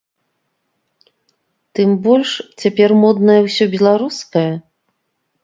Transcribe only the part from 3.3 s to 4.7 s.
ўсё беларускае?